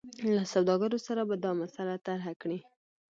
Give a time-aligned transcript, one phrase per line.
[0.35, 2.59] له سوداګرو سره به دا مسله طرحه کړي.